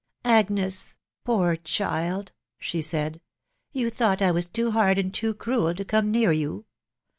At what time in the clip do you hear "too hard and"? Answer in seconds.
4.47-5.13